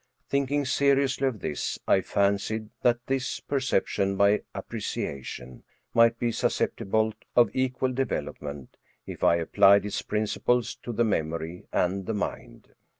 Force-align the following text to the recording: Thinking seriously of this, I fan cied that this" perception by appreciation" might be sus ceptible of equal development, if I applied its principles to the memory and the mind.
Thinking 0.27 0.65
seriously 0.65 1.27
of 1.27 1.41
this, 1.41 1.77
I 1.87 2.01
fan 2.01 2.37
cied 2.37 2.69
that 2.81 3.05
this" 3.05 3.39
perception 3.39 4.17
by 4.17 4.41
appreciation" 4.51 5.61
might 5.93 6.17
be 6.17 6.31
sus 6.31 6.57
ceptible 6.57 7.13
of 7.35 7.51
equal 7.53 7.93
development, 7.93 8.77
if 9.05 9.23
I 9.23 9.35
applied 9.35 9.85
its 9.85 10.01
principles 10.01 10.73
to 10.77 10.91
the 10.91 11.03
memory 11.05 11.67
and 11.71 12.07
the 12.07 12.15
mind. 12.15 12.69